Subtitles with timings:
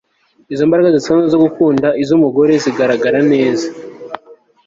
[0.53, 3.67] izo mbaraga zidasanzwe zo gukunda iz'umugore zigaragara neza